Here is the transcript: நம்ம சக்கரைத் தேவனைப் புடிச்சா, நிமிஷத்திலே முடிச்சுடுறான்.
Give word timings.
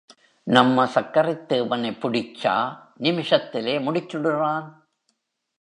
நம்ம 0.43 0.85
சக்கரைத் 0.85 1.45
தேவனைப் 1.45 2.05
புடிச்சா, 2.05 2.77
நிமிஷத்திலே 2.99 3.77
முடிச்சுடுறான். 3.79 4.73